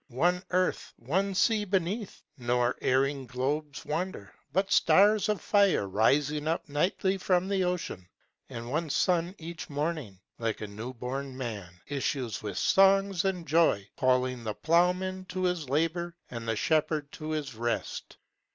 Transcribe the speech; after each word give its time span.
One 0.07 0.41
Earth, 0.49 0.93
one 0.97 1.35
sea 1.35 1.63
beneath; 1.63 2.23
nor 2.35 2.75
erring 2.81 3.27
globes 3.27 3.85
wander, 3.85 4.33
but 4.51 4.71
stars 4.71 5.29
Of 5.29 5.41
fire 5.41 5.87
rise 5.87 6.31
up 6.33 6.67
nightly 6.67 7.19
from 7.19 7.47
the 7.47 7.63
ocean; 7.65 8.09
and 8.49 8.71
one 8.71 8.89
sun 8.89 9.35
Each 9.37 9.69
morning, 9.69 10.19
like 10.39 10.59
a 10.61 10.65
new 10.67 10.95
born 10.95 11.37
man, 11.37 11.71
issues 11.85 12.41
with 12.41 12.57
songs 12.57 13.23
and 13.25 13.47
joy 13.47 13.89
Calling 13.95 14.43
the 14.43 14.55
Plowman 14.55 15.25
to 15.25 15.43
his 15.43 15.69
labour 15.69 16.15
and 16.31 16.47
the 16.47 16.55
Shepherd 16.55 17.11
to 17.11 17.29
his 17.29 17.53
rest. 17.53 18.17